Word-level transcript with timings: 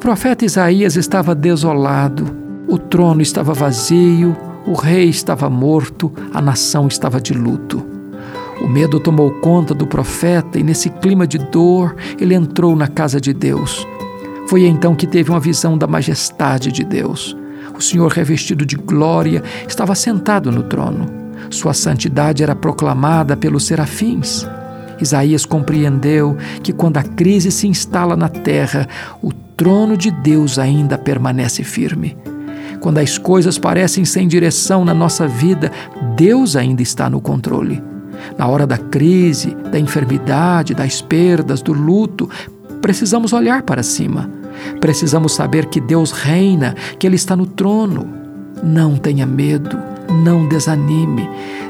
Profeta 0.00 0.46
Isaías 0.46 0.96
estava 0.96 1.34
desolado, 1.34 2.34
o 2.66 2.78
trono 2.78 3.20
estava 3.20 3.52
vazio, 3.52 4.34
o 4.66 4.72
rei 4.72 5.10
estava 5.10 5.50
morto, 5.50 6.10
a 6.32 6.40
nação 6.40 6.88
estava 6.88 7.20
de 7.20 7.34
luto. 7.34 7.86
O 8.62 8.66
medo 8.66 8.98
tomou 8.98 9.30
conta 9.30 9.74
do 9.74 9.86
profeta 9.86 10.58
e, 10.58 10.62
nesse 10.62 10.88
clima 10.88 11.26
de 11.26 11.36
dor, 11.36 11.94
ele 12.18 12.34
entrou 12.34 12.74
na 12.74 12.88
casa 12.88 13.20
de 13.20 13.34
Deus. 13.34 13.86
Foi 14.48 14.66
então 14.66 14.94
que 14.94 15.06
teve 15.06 15.30
uma 15.30 15.38
visão 15.38 15.76
da 15.76 15.86
majestade 15.86 16.72
de 16.72 16.82
Deus. 16.82 17.36
O 17.76 17.82
Senhor, 17.82 18.10
revestido 18.10 18.64
de 18.64 18.76
glória, 18.76 19.42
estava 19.68 19.94
sentado 19.94 20.50
no 20.50 20.62
trono. 20.62 21.06
Sua 21.50 21.74
santidade 21.74 22.42
era 22.42 22.54
proclamada 22.54 23.36
pelos 23.36 23.66
serafins. 23.66 24.46
Isaías 25.00 25.44
compreendeu 25.44 26.36
que 26.62 26.72
quando 26.72 26.96
a 26.96 27.02
crise 27.02 27.50
se 27.50 27.66
instala 27.66 28.16
na 28.16 28.28
terra, 28.28 28.86
o 29.22 29.32
trono 29.60 29.94
de 29.94 30.10
Deus 30.10 30.58
ainda 30.58 30.96
permanece 30.96 31.62
firme. 31.62 32.16
Quando 32.80 32.96
as 32.96 33.18
coisas 33.18 33.58
parecem 33.58 34.06
sem 34.06 34.26
direção 34.26 34.86
na 34.86 34.94
nossa 34.94 35.28
vida, 35.28 35.70
Deus 36.16 36.56
ainda 36.56 36.80
está 36.80 37.10
no 37.10 37.20
controle. 37.20 37.82
Na 38.38 38.48
hora 38.48 38.66
da 38.66 38.78
crise, 38.78 39.54
da 39.70 39.78
enfermidade, 39.78 40.72
das 40.72 41.02
perdas, 41.02 41.60
do 41.60 41.74
luto, 41.74 42.26
precisamos 42.80 43.34
olhar 43.34 43.60
para 43.60 43.82
cima. 43.82 44.30
Precisamos 44.80 45.34
saber 45.34 45.66
que 45.66 45.78
Deus 45.78 46.10
reina, 46.10 46.74
que 46.98 47.06
Ele 47.06 47.16
está 47.16 47.36
no 47.36 47.44
trono. 47.44 48.08
Não 48.62 48.96
tenha 48.96 49.26
medo, 49.26 49.78
não 50.24 50.48
desanime. 50.48 51.28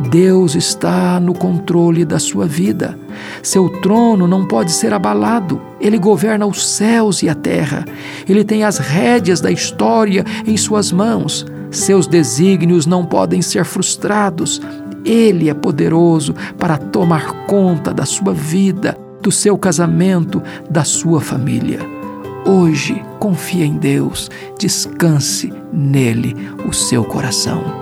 Deus 0.00 0.54
está 0.54 1.20
no 1.20 1.34
controle 1.34 2.04
da 2.04 2.18
sua 2.18 2.46
vida. 2.46 2.98
Seu 3.42 3.68
trono 3.68 4.26
não 4.26 4.46
pode 4.46 4.72
ser 4.72 4.92
abalado. 4.92 5.60
Ele 5.80 5.98
governa 5.98 6.46
os 6.46 6.66
céus 6.66 7.22
e 7.22 7.28
a 7.28 7.34
terra. 7.34 7.84
Ele 8.28 8.44
tem 8.44 8.64
as 8.64 8.78
rédeas 8.78 9.40
da 9.40 9.50
história 9.50 10.24
em 10.46 10.56
suas 10.56 10.90
mãos. 10.90 11.46
Seus 11.70 12.06
desígnios 12.06 12.86
não 12.86 13.04
podem 13.04 13.42
ser 13.42 13.64
frustrados. 13.64 14.60
Ele 15.04 15.48
é 15.48 15.54
poderoso 15.54 16.34
para 16.58 16.78
tomar 16.78 17.46
conta 17.46 17.92
da 17.92 18.04
sua 18.04 18.32
vida, 18.32 18.96
do 19.20 19.30
seu 19.30 19.58
casamento, 19.58 20.42
da 20.70 20.84
sua 20.84 21.20
família. 21.20 21.80
Hoje, 22.44 23.02
confie 23.20 23.62
em 23.62 23.76
Deus, 23.76 24.30
descanse 24.58 25.52
nele 25.72 26.36
o 26.68 26.72
seu 26.72 27.04
coração. 27.04 27.81